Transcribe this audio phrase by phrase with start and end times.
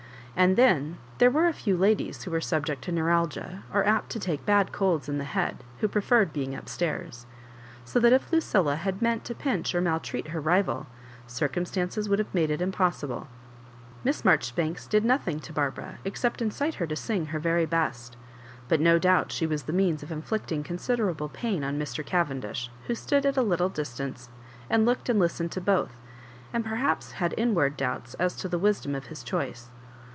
[0.33, 4.19] And then there were a few ladies who were subject to neuralgia, or apt to
[4.19, 7.27] take bad colds in the head, who preferred being up stairs.
[7.83, 10.87] So that if Lucilla had meant to pinch or maltreat her rival,
[11.27, 13.27] circumstances would have made it im possible.
[14.05, 18.15] Miss Marjoribanks did nothing to Bar bara, except incite her to sing her very best;
[18.69, 22.03] but no doubt she was the means of inflicting con siderable pain on Mr.
[22.05, 24.29] Cavendish, who stood at a little distance,
[24.71, 25.97] and looked and listened to both,
[26.53, 29.69] and perhaps had inward doubts as to the wisdom of his choice.